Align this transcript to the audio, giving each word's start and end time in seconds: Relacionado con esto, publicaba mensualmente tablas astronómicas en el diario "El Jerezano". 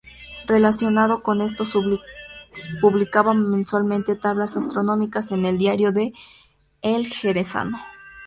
Relacionado 0.47 1.21
con 1.21 1.41
esto, 1.41 1.63
publicaba 2.81 3.35
mensualmente 3.35 4.15
tablas 4.15 4.57
astronómicas 4.57 5.31
en 5.31 5.45
el 5.45 5.59
diario 5.59 5.93
"El 6.81 7.05
Jerezano". 7.05 7.77